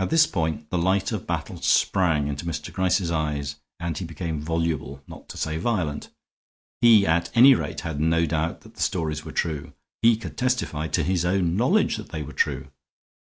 At 0.00 0.10
this 0.10 0.26
point 0.26 0.70
the 0.70 0.76
light 0.76 1.12
of 1.12 1.24
battle 1.24 1.60
sprang 1.62 2.26
into 2.26 2.44
Mr. 2.44 2.72
Gryce's 2.72 3.12
eyes 3.12 3.60
and 3.78 3.96
he 3.96 4.04
became 4.04 4.42
voluble, 4.42 5.04
not 5.06 5.28
to 5.28 5.36
say 5.36 5.56
violent. 5.56 6.08
He, 6.80 7.06
at 7.06 7.30
any 7.36 7.54
rate, 7.54 7.82
had 7.82 8.00
no 8.00 8.26
doubt 8.26 8.62
that 8.62 8.74
the 8.74 8.82
stories 8.82 9.24
were 9.24 9.30
true; 9.30 9.72
he 10.02 10.16
could 10.16 10.36
testify, 10.36 10.88
to 10.88 11.04
his 11.04 11.24
own 11.24 11.54
knowledge, 11.54 11.96
that 11.96 12.08
they 12.08 12.24
were 12.24 12.32
true. 12.32 12.72